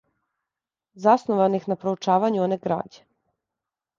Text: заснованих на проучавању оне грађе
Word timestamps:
заснованих 1.03 1.63
на 1.71 1.75
проучавању 1.83 2.39
оне 2.45 2.57
грађе 2.63 2.99